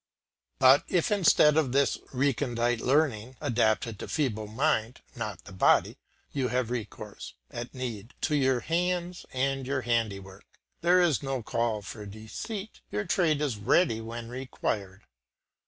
[0.57, 5.99] But if instead of this recondite learning adapted to feed the mind, not the body,
[6.31, 10.45] you have recourse, at need, to your hands and your handiwork,
[10.81, 15.03] there is no call for deceit, your trade is ready when required.